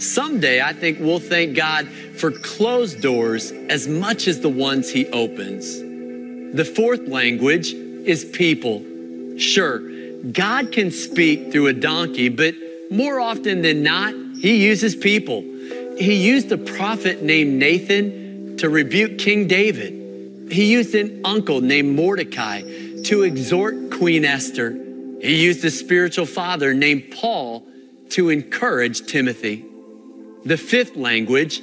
someday 0.00 0.62
I 0.62 0.72
think 0.72 1.00
we'll 1.00 1.18
thank 1.18 1.56
God 1.56 1.88
for 1.88 2.30
closed 2.30 3.02
doors 3.02 3.50
as 3.50 3.88
much 3.88 4.28
as 4.28 4.40
the 4.40 4.48
ones 4.48 4.88
He 4.88 5.08
opens. 5.08 5.80
The 6.56 6.64
fourth 6.64 7.08
language 7.08 7.72
is 7.72 8.24
people. 8.24 8.84
Sure, 9.36 9.80
God 10.30 10.70
can 10.70 10.92
speak 10.92 11.50
through 11.50 11.66
a 11.66 11.72
donkey, 11.72 12.28
but 12.28 12.54
more 12.92 13.18
often 13.18 13.62
than 13.62 13.82
not, 13.82 14.14
He 14.40 14.64
uses 14.64 14.94
people. 14.94 15.40
He 15.98 16.14
used 16.24 16.52
a 16.52 16.58
prophet 16.58 17.20
named 17.22 17.58
Nathan 17.58 18.56
to 18.58 18.68
rebuke 18.68 19.18
King 19.18 19.48
David. 19.48 20.52
He 20.52 20.70
used 20.70 20.94
an 20.94 21.22
uncle 21.24 21.60
named 21.60 21.96
Mordecai 21.96 22.62
to 23.04 23.22
exhort 23.22 23.90
Queen 23.90 24.24
Esther. 24.24 24.72
He 25.20 25.42
used 25.42 25.64
a 25.64 25.70
spiritual 25.70 26.26
father 26.26 26.74
named 26.74 27.12
Paul 27.12 27.66
to 28.10 28.30
encourage 28.30 29.06
Timothy. 29.06 29.64
The 30.44 30.56
fifth 30.56 30.96
language 30.96 31.62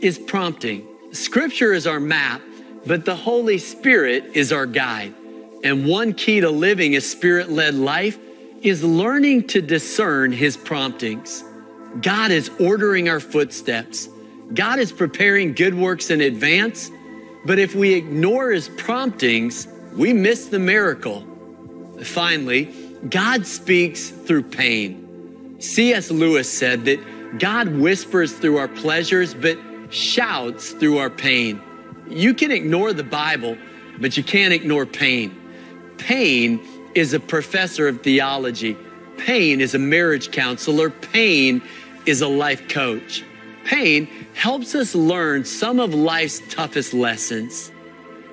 is 0.00 0.18
prompting. 0.18 0.86
Scripture 1.12 1.72
is 1.72 1.86
our 1.86 2.00
map, 2.00 2.42
but 2.86 3.04
the 3.04 3.14
Holy 3.14 3.58
Spirit 3.58 4.24
is 4.34 4.52
our 4.52 4.66
guide. 4.66 5.14
And 5.64 5.86
one 5.86 6.12
key 6.12 6.40
to 6.40 6.50
living 6.50 6.96
a 6.96 7.00
spirit 7.00 7.50
led 7.50 7.74
life 7.74 8.18
is 8.62 8.82
learning 8.82 9.46
to 9.48 9.60
discern 9.60 10.32
His 10.32 10.56
promptings. 10.56 11.44
God 12.00 12.30
is 12.30 12.50
ordering 12.58 13.08
our 13.08 13.20
footsteps. 13.20 14.08
God 14.54 14.78
is 14.78 14.92
preparing 14.92 15.52
good 15.54 15.74
works 15.74 16.10
in 16.10 16.20
advance, 16.20 16.90
but 17.44 17.58
if 17.58 17.74
we 17.74 17.94
ignore 17.94 18.50
His 18.50 18.68
promptings, 18.68 19.68
we 19.94 20.12
miss 20.12 20.46
the 20.46 20.58
miracle. 20.58 21.26
Finally, 22.02 22.74
God 23.08 23.46
speaks 23.46 24.10
through 24.10 24.44
pain. 24.44 25.56
C.S. 25.60 26.10
Lewis 26.10 26.50
said 26.50 26.84
that 26.86 27.38
God 27.38 27.68
whispers 27.68 28.32
through 28.32 28.58
our 28.58 28.68
pleasures, 28.68 29.34
but 29.34 29.58
shouts 29.90 30.72
through 30.72 30.98
our 30.98 31.10
pain. 31.10 31.60
You 32.08 32.34
can 32.34 32.50
ignore 32.50 32.92
the 32.92 33.04
Bible, 33.04 33.56
but 34.00 34.16
you 34.16 34.24
can't 34.24 34.52
ignore 34.52 34.86
pain. 34.86 35.38
Pain 35.98 36.60
is 36.94 37.14
a 37.14 37.20
professor 37.20 37.88
of 37.88 38.02
theology. 38.02 38.76
Pain 39.18 39.60
is 39.60 39.74
a 39.74 39.78
marriage 39.78 40.30
counselor. 40.30 40.90
Pain 40.90 41.62
is 42.06 42.20
a 42.20 42.28
life 42.28 42.68
coach. 42.68 43.24
Pain 43.64 44.06
helps 44.34 44.74
us 44.74 44.94
learn 44.94 45.44
some 45.44 45.78
of 45.78 45.94
life's 45.94 46.40
toughest 46.52 46.92
lessons. 46.92 47.70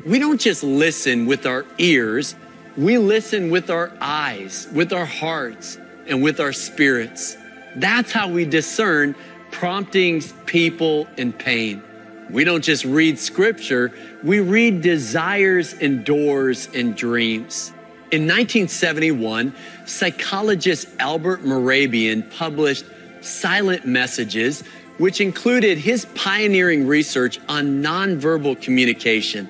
We 0.05 0.17
don't 0.17 0.39
just 0.39 0.63
listen 0.63 1.25
with 1.25 1.45
our 1.45 1.65
ears, 1.77 2.35
we 2.77 2.97
listen 2.97 3.49
with 3.49 3.69
our 3.69 3.91
eyes, 3.99 4.67
with 4.73 4.93
our 4.93 5.05
hearts, 5.05 5.77
and 6.07 6.23
with 6.23 6.39
our 6.39 6.53
spirits. 6.53 7.35
That's 7.75 8.11
how 8.13 8.29
we 8.29 8.45
discern 8.45 9.13
promptings, 9.51 10.33
people, 10.45 11.05
and 11.17 11.37
pain. 11.37 11.83
We 12.29 12.45
don't 12.45 12.63
just 12.63 12.85
read 12.85 13.19
scripture, 13.19 13.91
we 14.23 14.39
read 14.39 14.81
desires 14.81 15.73
and 15.73 16.05
doors 16.05 16.69
and 16.73 16.95
dreams. 16.95 17.73
In 18.11 18.21
1971, 18.21 19.53
psychologist 19.85 20.87
Albert 20.99 21.43
Mehrabian 21.43 22.31
published 22.37 22.85
Silent 23.19 23.85
Messages, 23.85 24.63
which 24.97 25.19
included 25.19 25.77
his 25.77 26.05
pioneering 26.15 26.87
research 26.87 27.39
on 27.49 27.83
nonverbal 27.83 28.61
communication. 28.61 29.49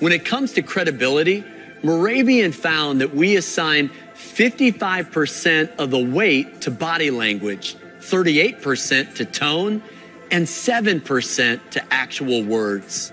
When 0.00 0.12
it 0.12 0.24
comes 0.24 0.52
to 0.52 0.62
credibility, 0.62 1.44
Mehrabian 1.82 2.54
found 2.54 3.00
that 3.00 3.14
we 3.14 3.36
assign 3.36 3.90
55% 4.14 5.76
of 5.76 5.90
the 5.90 5.98
weight 5.98 6.62
to 6.62 6.70
body 6.70 7.10
language, 7.10 7.76
38% 8.00 9.16
to 9.16 9.24
tone, 9.24 9.82
and 10.30 10.46
7% 10.46 11.70
to 11.70 11.92
actual 11.92 12.42
words. 12.44 13.12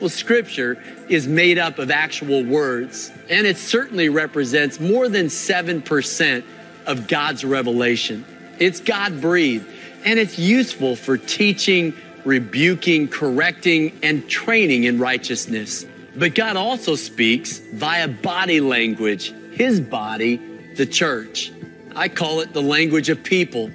Well, 0.00 0.08
scripture 0.08 0.82
is 1.08 1.26
made 1.26 1.58
up 1.58 1.78
of 1.78 1.90
actual 1.90 2.44
words, 2.44 3.10
and 3.28 3.46
it 3.46 3.56
certainly 3.56 4.08
represents 4.08 4.78
more 4.78 5.08
than 5.08 5.26
7% 5.26 6.44
of 6.86 7.08
God's 7.08 7.44
revelation. 7.44 8.24
It's 8.58 8.80
God 8.80 9.20
breathed, 9.20 9.66
and 10.04 10.18
it's 10.18 10.38
useful 10.38 10.96
for 10.96 11.18
teaching, 11.18 11.94
rebuking, 12.24 13.08
correcting, 13.08 13.98
and 14.02 14.28
training 14.28 14.84
in 14.84 14.98
righteousness. 14.98 15.84
But 16.18 16.34
God 16.34 16.56
also 16.56 16.96
speaks 16.96 17.58
via 17.58 18.08
body 18.08 18.60
language, 18.60 19.32
His 19.52 19.80
body, 19.80 20.36
the 20.74 20.86
church. 20.86 21.52
I 21.94 22.08
call 22.08 22.40
it 22.40 22.52
the 22.52 22.62
language 22.62 23.08
of 23.08 23.22
people. 23.22 23.70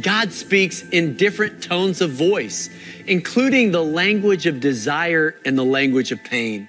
God 0.00 0.32
speaks 0.32 0.82
in 0.88 1.16
different 1.16 1.62
tones 1.62 2.00
of 2.00 2.12
voice, 2.12 2.70
including 3.06 3.72
the 3.72 3.84
language 3.84 4.46
of 4.46 4.58
desire 4.58 5.36
and 5.44 5.56
the 5.58 5.64
language 5.64 6.12
of 6.12 6.24
pain. 6.24 6.66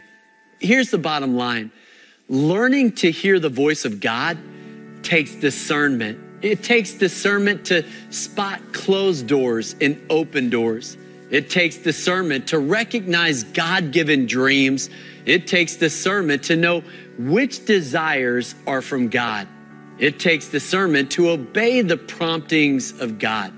Here's 0.60 0.92
the 0.92 0.98
bottom 0.98 1.36
line 1.38 1.72
learning 2.30 2.94
to 2.94 3.12
hear 3.12 3.40
the 3.40 3.50
voice 3.50 3.86
of 3.86 4.00
God 4.00 4.38
takes 5.04 5.36
discernment. 5.36 6.20
It 6.42 6.64
takes 6.64 6.94
discernment 6.94 7.66
to 7.66 7.86
spot 8.10 8.74
closed 8.74 9.28
doors 9.28 9.76
and 9.80 10.02
open 10.10 10.50
doors. 10.50 10.98
It 11.30 11.50
takes 11.50 11.78
discernment 11.78 12.48
to 12.50 12.60
recognize 12.60 13.44
God 13.44 13.92
given 13.92 14.26
dreams. 14.26 14.90
It 15.26 15.48
takes 15.48 15.76
discernment 15.76 16.44
to 16.44 16.56
know 16.56 16.84
which 17.18 17.66
desires 17.66 18.56
are 18.68 18.82
from 18.82 19.10
God. 19.10 19.48
It 20.00 20.20
takes 20.20 20.50
discernment 20.50 21.12
to 21.12 21.30
obey 21.30 21.82
the 21.82 21.98
promptings 21.98 23.00
of 23.00 23.20
God. 23.20 23.54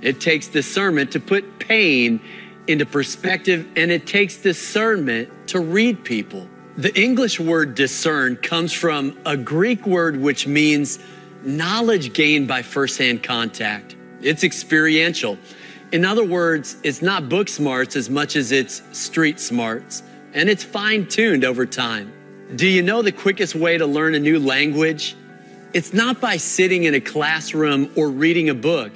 It 0.00 0.20
takes 0.20 0.48
discernment 0.48 1.12
to 1.12 1.20
put 1.20 1.58
pain 1.58 2.20
into 2.66 2.86
perspective, 2.86 3.66
and 3.76 3.90
it 3.90 4.06
takes 4.06 4.36
discernment 4.36 5.48
to 5.48 5.60
read 5.60 6.04
people. 6.04 6.48
The 6.76 6.98
English 7.00 7.38
word 7.38 7.74
discern 7.74 8.36
comes 8.36 8.72
from 8.72 9.16
a 9.24 9.36
Greek 9.36 9.86
word 9.86 10.16
which 10.16 10.46
means 10.46 10.98
knowledge 11.44 12.12
gained 12.12 12.48
by 12.48 12.62
firsthand 12.62 13.22
contact. 13.22 13.94
It's 14.20 14.42
experiential. 14.42 15.38
In 15.92 16.04
other 16.04 16.24
words, 16.24 16.76
it's 16.82 17.02
not 17.02 17.28
book 17.28 17.48
smarts 17.48 17.94
as 17.94 18.10
much 18.10 18.34
as 18.34 18.50
it's 18.50 18.82
street 18.98 19.38
smarts, 19.38 20.02
and 20.34 20.50
it's 20.50 20.64
fine 20.64 21.06
tuned 21.06 21.44
over 21.44 21.64
time. 21.64 22.12
Do 22.56 22.66
you 22.66 22.82
know 22.82 23.00
the 23.00 23.12
quickest 23.12 23.54
way 23.54 23.78
to 23.78 23.86
learn 23.86 24.14
a 24.14 24.20
new 24.20 24.38
language? 24.38 25.16
It's 25.72 25.92
not 25.92 26.20
by 26.20 26.36
sitting 26.36 26.84
in 26.84 26.94
a 26.94 27.00
classroom 27.00 27.90
or 27.96 28.10
reading 28.10 28.48
a 28.48 28.54
book. 28.54 28.92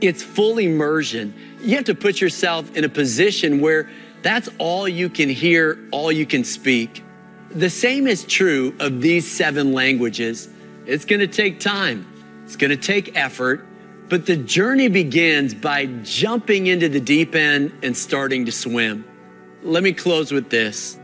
It's 0.00 0.22
full 0.22 0.58
immersion. 0.58 1.34
You 1.60 1.76
have 1.76 1.84
to 1.84 1.94
put 1.94 2.20
yourself 2.20 2.76
in 2.76 2.84
a 2.84 2.88
position 2.88 3.60
where 3.60 3.88
that's 4.22 4.48
all 4.58 4.88
you 4.88 5.08
can 5.08 5.28
hear, 5.28 5.78
all 5.90 6.12
you 6.12 6.26
can 6.26 6.44
speak. 6.44 7.02
The 7.50 7.70
same 7.70 8.06
is 8.06 8.24
true 8.24 8.74
of 8.78 9.00
these 9.00 9.30
seven 9.30 9.72
languages. 9.72 10.48
It's 10.86 11.04
to 11.20 11.26
take 11.28 11.60
time, 11.60 12.06
it's 12.44 12.56
to 12.70 12.76
take 12.76 13.16
effort, 13.16 13.66
but 14.08 14.26
the 14.26 14.36
journey 14.36 14.88
begins 14.88 15.54
by 15.54 15.86
jumping 16.02 16.66
into 16.66 16.88
the 16.88 17.00
deep 17.00 17.34
end 17.34 17.72
and 17.82 17.96
starting 17.96 18.44
to 18.46 18.52
swim. 18.52 19.04
Let 19.62 19.82
me 19.82 19.92
close 19.92 20.32
with 20.32 20.50
this. 20.50 20.98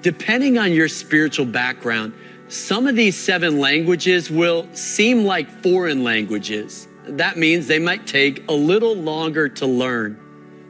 Depending 0.00 0.56
on 0.56 0.72
your 0.72 0.88
spiritual 0.88 1.46
background, 1.46 2.14
some 2.48 2.86
of 2.86 2.96
these 2.96 3.16
seven 3.16 3.58
languages 3.58 4.30
will 4.30 4.66
seem 4.72 5.24
like 5.24 5.50
foreign 5.62 6.02
languages. 6.02 6.88
That 7.06 7.36
means 7.36 7.66
they 7.66 7.78
might 7.78 8.06
take 8.06 8.48
a 8.48 8.52
little 8.52 8.96
longer 8.96 9.48
to 9.48 9.66
learn. 9.66 10.18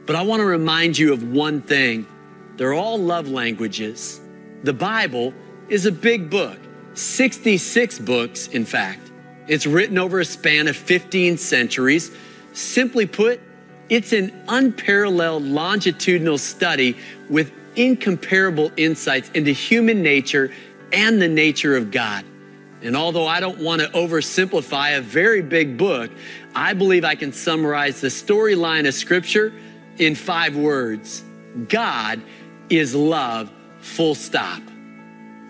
But 0.07 0.17
I 0.17 0.23
want 0.23 0.41
to 0.41 0.47
remind 0.47 0.99
you 0.99 1.13
of 1.13 1.23
one 1.23 1.63
thing 1.63 2.07
they're 2.57 2.75
all 2.75 2.99
love 2.99 3.29
languages. 3.29 4.21
The 4.65 4.73
Bible 4.73 5.33
is 5.69 5.87
a 5.87 5.93
big 5.93 6.29
book, 6.29 6.59
66 6.95 7.99
books, 8.01 8.49
in 8.49 8.65
fact. 8.65 9.11
It's 9.49 9.67
written 9.67 9.99
over 9.99 10.21
a 10.21 10.25
span 10.25 10.69
of 10.69 10.77
15 10.77 11.39
centuries. 11.39 12.11
Simply 12.53 13.07
put, 13.07 13.41
it's 13.93 14.15
an 14.15 14.33
unparalleled 14.49 15.43
longitudinal 15.43 16.39
study 16.39 16.97
with 17.29 17.53
incomparable 17.77 18.73
insights 18.79 19.29
into 19.35 19.51
human 19.51 20.03
nature 20.03 20.51
and 20.95 21.21
the 21.21 21.29
nature 21.29 21.77
of 21.77 21.91
God. 21.91 22.25
And 22.81 22.97
although 22.97 23.27
I 23.27 23.41
don't 23.41 23.59
want 23.59 23.83
to 23.83 23.89
oversimplify 23.89 24.97
a 24.97 25.03
very 25.03 25.43
big 25.43 25.77
book, 25.77 26.11
I 26.55 26.73
believe 26.73 27.05
I 27.05 27.17
can 27.17 27.35
summarize 27.35 28.01
the 28.01 28.09
storyline 28.09 28.89
of 28.89 28.95
Scripture 28.95 29.53
in 29.99 30.15
five 30.15 30.57
words 30.57 31.23
God 31.69 32.23
is 32.71 32.95
love, 32.95 33.53
full 33.81 34.15
stop. 34.15 34.63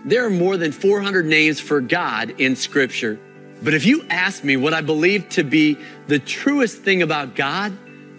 There 0.04 0.26
are 0.26 0.30
more 0.30 0.56
than 0.56 0.72
400 0.72 1.26
names 1.26 1.60
for 1.60 1.80
God 1.80 2.30
in 2.40 2.56
Scripture. 2.56 3.20
But 3.62 3.74
if 3.74 3.86
you 3.86 4.04
ask 4.10 4.42
me 4.42 4.56
what 4.56 4.74
I 4.74 4.80
believe 4.80 5.28
to 5.28 5.44
be 5.44 5.78
the 6.08 6.18
truest 6.18 6.78
thing 6.78 7.02
about 7.02 7.36
God, 7.36 7.72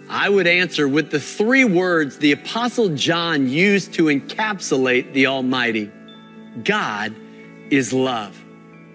I 0.08 0.28
would 0.28 0.46
answer 0.46 0.86
with 0.86 1.10
the 1.10 1.20
three 1.20 1.64
words 1.64 2.18
the 2.18 2.32
Apostle 2.32 2.90
John 2.90 3.48
used 3.48 3.94
to 3.94 4.04
encapsulate 4.04 5.12
the 5.12 5.26
Almighty 5.26 5.90
God 6.62 7.14
is 7.70 7.92
love. 7.92 8.40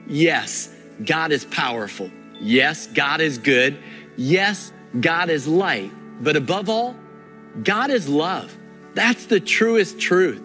Yes, 0.08 0.74
God 1.06 1.32
is 1.32 1.45
powerful. 1.45 2.10
Yes, 2.39 2.88
God 2.88 3.22
is 3.22 3.38
good. 3.38 3.78
Yes, 4.15 4.72
God 5.00 5.30
is 5.30 5.48
light. 5.48 5.91
But 6.22 6.36
above 6.36 6.69
all, 6.69 6.95
God 7.63 7.89
is 7.89 8.08
love. 8.08 8.56
That's 8.93 9.26
the 9.26 9.39
truest 9.39 10.00
truth. 10.00 10.41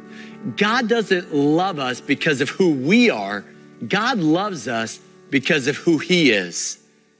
God 0.56 0.88
doesn't 0.88 1.34
love 1.34 1.78
us 1.78 2.00
because 2.00 2.40
of 2.40 2.50
who 2.50 2.72
we 2.74 3.10
are. 3.10 3.44
God 3.86 4.18
loves 4.18 4.68
us 4.68 5.00
because 5.30 5.66
of 5.66 5.76
who 5.76 5.98
He 5.98 6.30
is. 6.30 6.78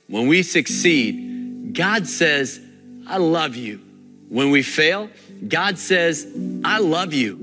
When 0.08 0.26
we 0.26 0.42
succeed, 0.42 1.74
God 1.74 2.06
says, 2.06 2.60
I 3.06 3.18
love 3.18 3.56
you. 3.56 3.80
When 4.28 4.50
we 4.50 4.62
fail, 4.62 5.10
God 5.46 5.78
says, 5.78 6.26
I 6.64 6.78
love 6.78 7.12
you. 7.12 7.36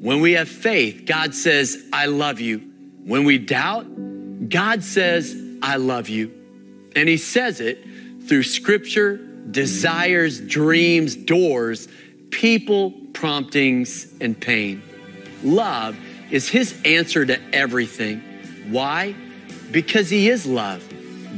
When 0.00 0.20
we 0.20 0.32
have 0.32 0.48
faith, 0.48 1.04
God 1.06 1.34
says, 1.34 1.84
I 1.92 2.06
love 2.06 2.40
you. 2.40 2.58
When 3.04 3.24
we 3.24 3.38
doubt, 3.38 4.48
God 4.48 4.82
says, 4.82 5.36
I 5.62 5.76
love 5.76 6.08
you. 6.08 6.32
And 6.96 7.08
He 7.08 7.16
says 7.16 7.60
it 7.60 7.84
through 8.26 8.44
scripture, 8.44 9.16
desires, 9.16 10.40
dreams, 10.40 11.16
doors, 11.16 11.88
people, 12.30 12.92
promptings, 13.12 14.12
and 14.20 14.40
pain. 14.40 14.82
Love 15.42 15.96
is 16.30 16.48
His 16.48 16.80
answer 16.84 17.26
to 17.26 17.40
everything. 17.54 18.20
Why? 18.70 19.14
Because 19.70 20.10
He 20.10 20.28
is 20.28 20.46
love. 20.46 20.82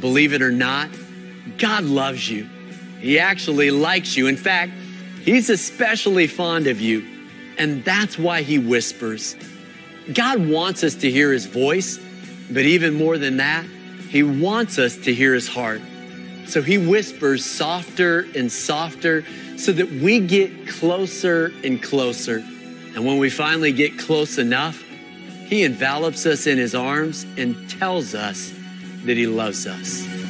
Believe 0.01 0.33
it 0.33 0.43
or 0.43 0.53
not, 0.53 0.91
God 1.59 1.85
loves 1.85 2.31
you. 2.31 2.49
He 3.05 3.19
actually 3.19 3.71
likes 3.71 4.17
you. 4.17 4.29
In 4.29 4.37
fact, 4.39 4.73
He's 5.23 5.51
especially 5.51 6.27
fond 6.27 6.67
of 6.67 6.81
you. 6.81 7.05
And 7.59 7.85
that's 7.85 8.19
why 8.19 8.41
He 8.41 8.59
whispers. 8.59 9.37
God 10.13 10.49
wants 10.49 10.83
us 10.83 10.95
to 10.97 11.11
hear 11.11 11.31
His 11.31 11.45
voice, 11.45 11.99
but 12.51 12.65
even 12.65 12.95
more 12.95 13.19
than 13.19 13.37
that, 13.37 13.67
He 14.09 14.23
wants 14.23 14.79
us 14.79 14.97
to 14.97 15.13
hear 15.13 15.35
His 15.35 15.47
heart. 15.47 15.83
So 16.47 16.63
He 16.63 16.79
whispers 16.79 17.45
softer 17.45 18.27
and 18.35 18.51
softer 18.51 19.23
so 19.59 19.73
that 19.73 19.91
we 19.91 20.21
get 20.21 20.67
closer 20.67 21.53
and 21.63 21.83
closer. 21.83 22.39
And 22.39 23.05
when 23.05 23.19
we 23.19 23.29
finally 23.29 23.73
get 23.73 23.99
close 23.99 24.39
enough, 24.39 24.81
He 24.81 25.63
envelops 25.65 26.25
us 26.25 26.47
in 26.47 26.57
His 26.57 26.75
arms 26.75 27.25
and 27.37 27.69
tells 27.69 28.15
us 28.15 28.51
that 29.05 29.19
He 29.19 29.27
loves 29.27 29.67
us. 29.67 30.24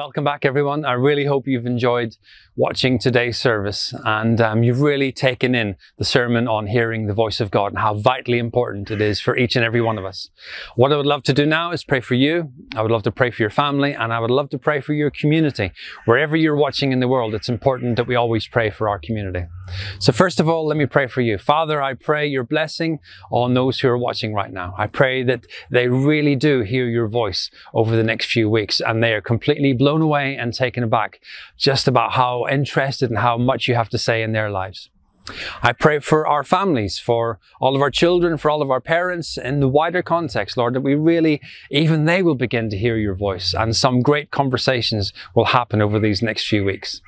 Welcome 0.00 0.24
back, 0.24 0.46
everyone. 0.46 0.86
I 0.86 0.92
really 0.92 1.26
hope 1.26 1.46
you've 1.46 1.66
enjoyed 1.66 2.16
watching 2.56 2.98
today's 2.98 3.38
service 3.38 3.94
and 4.04 4.40
um, 4.40 4.62
you've 4.62 4.80
really 4.80 5.12
taken 5.12 5.54
in 5.54 5.76
the 5.98 6.06
sermon 6.06 6.48
on 6.48 6.66
hearing 6.66 7.06
the 7.06 7.12
voice 7.12 7.38
of 7.38 7.50
God 7.50 7.72
and 7.72 7.78
how 7.78 7.92
vitally 7.92 8.38
important 8.38 8.90
it 8.90 9.02
is 9.02 9.20
for 9.20 9.36
each 9.36 9.56
and 9.56 9.64
every 9.64 9.82
one 9.82 9.98
of 9.98 10.06
us. 10.06 10.30
What 10.74 10.90
I 10.90 10.96
would 10.96 11.04
love 11.04 11.22
to 11.24 11.34
do 11.34 11.44
now 11.44 11.72
is 11.72 11.84
pray 11.84 12.00
for 12.00 12.14
you. 12.14 12.50
I 12.74 12.80
would 12.80 12.90
love 12.90 13.02
to 13.02 13.10
pray 13.10 13.30
for 13.30 13.42
your 13.42 13.50
family 13.50 13.92
and 13.92 14.10
I 14.10 14.20
would 14.20 14.30
love 14.30 14.48
to 14.50 14.58
pray 14.58 14.80
for 14.80 14.94
your 14.94 15.10
community. 15.10 15.70
Wherever 16.06 16.34
you're 16.34 16.56
watching 16.56 16.92
in 16.92 17.00
the 17.00 17.08
world, 17.08 17.34
it's 17.34 17.50
important 17.50 17.96
that 17.96 18.06
we 18.06 18.14
always 18.14 18.48
pray 18.48 18.70
for 18.70 18.88
our 18.88 18.98
community. 18.98 19.48
So, 19.98 20.12
first 20.12 20.40
of 20.40 20.48
all, 20.48 20.66
let 20.66 20.76
me 20.76 20.86
pray 20.86 21.06
for 21.06 21.20
you. 21.20 21.38
Father, 21.38 21.80
I 21.80 21.94
pray 21.94 22.26
your 22.26 22.42
blessing 22.42 22.98
on 23.30 23.54
those 23.54 23.78
who 23.78 23.88
are 23.88 23.98
watching 23.98 24.34
right 24.34 24.52
now. 24.52 24.74
I 24.76 24.86
pray 24.88 25.22
that 25.24 25.46
they 25.70 25.88
really 25.88 26.34
do 26.34 26.62
hear 26.62 26.88
your 26.88 27.06
voice 27.06 27.50
over 27.72 27.94
the 27.94 28.02
next 28.02 28.26
few 28.26 28.50
weeks 28.50 28.80
and 28.80 29.02
they 29.02 29.12
are 29.14 29.20
completely 29.20 29.72
blown 29.72 29.89
away 29.98 30.36
and 30.36 30.54
taken 30.54 30.82
aback 30.82 31.20
just 31.56 31.88
about 31.88 32.12
how 32.12 32.46
interested 32.48 33.10
and 33.10 33.18
how 33.18 33.36
much 33.36 33.68
you 33.68 33.74
have 33.74 33.88
to 33.90 33.98
say 33.98 34.22
in 34.22 34.32
their 34.32 34.50
lives. 34.50 34.90
I 35.62 35.72
pray 35.72 35.98
for 35.98 36.26
our 36.26 36.42
families, 36.42 36.98
for 36.98 37.38
all 37.60 37.76
of 37.76 37.82
our 37.82 37.90
children, 37.90 38.36
for 38.36 38.50
all 38.50 38.62
of 38.62 38.70
our 38.70 38.80
parents 38.80 39.36
in 39.36 39.60
the 39.60 39.68
wider 39.68 40.02
context, 40.02 40.56
Lord, 40.56 40.74
that 40.74 40.80
we 40.80 40.94
really, 40.94 41.40
even 41.70 42.04
they 42.04 42.22
will 42.22 42.34
begin 42.34 42.70
to 42.70 42.78
hear 42.78 42.96
your 42.96 43.14
voice 43.14 43.54
and 43.54 43.76
some 43.76 44.00
great 44.00 44.30
conversations 44.30 45.12
will 45.34 45.46
happen 45.46 45.80
over 45.80 45.98
these 45.98 46.22
next 46.22 46.48
few 46.48 46.64
weeks. 46.64 47.00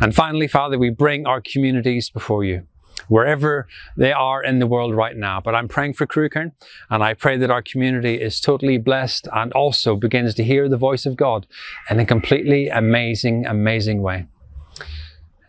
And 0.00 0.14
finally, 0.14 0.48
Father, 0.48 0.78
we 0.78 0.90
bring 0.90 1.26
our 1.26 1.40
communities 1.40 2.10
before 2.10 2.44
you. 2.44 2.66
Wherever 3.08 3.66
they 3.96 4.12
are 4.12 4.42
in 4.42 4.58
the 4.58 4.66
world 4.66 4.94
right 4.94 5.16
now. 5.16 5.40
But 5.40 5.54
I'm 5.54 5.68
praying 5.68 5.94
for 5.94 6.06
Crewkerne 6.06 6.52
and 6.90 7.02
I 7.02 7.14
pray 7.14 7.36
that 7.38 7.50
our 7.50 7.62
community 7.62 8.20
is 8.20 8.40
totally 8.40 8.78
blessed 8.78 9.28
and 9.32 9.52
also 9.52 9.96
begins 9.96 10.34
to 10.34 10.44
hear 10.44 10.68
the 10.68 10.76
voice 10.76 11.06
of 11.06 11.16
God 11.16 11.46
in 11.90 11.98
a 11.98 12.06
completely 12.06 12.68
amazing, 12.68 13.46
amazing 13.46 14.02
way. 14.02 14.26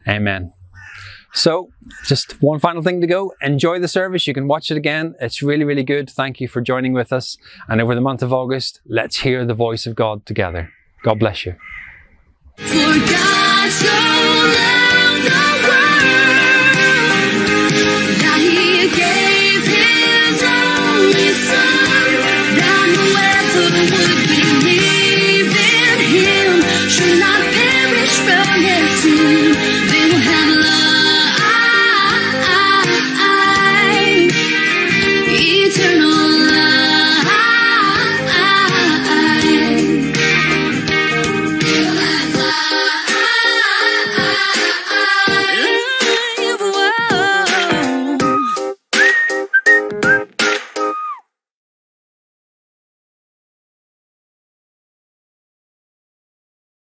Amen. 0.07 0.53
So, 1.33 1.69
just 2.05 2.41
one 2.41 2.59
final 2.59 2.81
thing 2.81 3.01
to 3.01 3.07
go. 3.07 3.33
Enjoy 3.41 3.79
the 3.79 3.87
service. 3.87 4.25
You 4.25 4.33
can 4.33 4.47
watch 4.47 4.71
it 4.71 4.77
again. 4.77 5.15
It's 5.21 5.43
really, 5.43 5.63
really 5.63 5.83
good. 5.83 6.09
Thank 6.09 6.41
you 6.41 6.47
for 6.47 6.59
joining 6.59 6.93
with 6.93 7.13
us. 7.13 7.37
And 7.67 7.79
over 7.79 7.93
the 7.93 8.01
month 8.01 8.23
of 8.23 8.33
August, 8.33 8.81
let's 8.87 9.19
hear 9.19 9.45
the 9.45 9.53
voice 9.53 9.85
of 9.85 9.95
God 9.95 10.25
together. 10.25 10.71
God 11.03 11.19
bless 11.19 11.45
you. 11.45 11.55